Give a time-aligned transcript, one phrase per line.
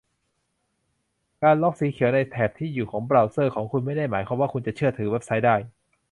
[1.43, 5.55] การล็อกสีเขียวในแถบที่อยู่ของเบราว์เซอร์ของคุณไม่ได้หมายความว่าคุณจะเชื่อถือเว็บไซต์ได้